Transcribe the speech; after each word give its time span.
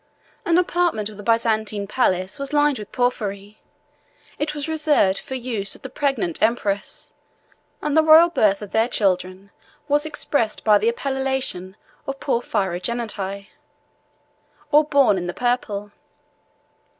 An 0.45 0.57
apartment 0.57 1.09
of 1.09 1.17
the 1.17 1.21
Byzantine 1.21 1.85
palace 1.85 2.39
was 2.39 2.53
lined 2.53 2.79
with 2.79 2.91
porphyry: 2.91 3.59
it 4.39 4.55
was 4.55 4.67
reserved 4.67 5.19
for 5.19 5.35
the 5.35 5.39
use 5.39 5.75
of 5.75 5.83
the 5.83 5.91
pregnant 5.91 6.41
empresses; 6.41 7.11
and 7.83 7.95
the 7.95 8.01
royal 8.01 8.29
birth 8.29 8.63
of 8.63 8.71
their 8.71 8.87
children 8.87 9.51
was 9.87 10.03
expressed 10.03 10.63
by 10.63 10.79
the 10.79 10.89
appellation 10.89 11.75
of 12.07 12.19
porphyrogenite, 12.19 13.49
or 14.71 14.83
born 14.85 15.19
in 15.19 15.27
the 15.27 15.35
purple. 15.35 15.91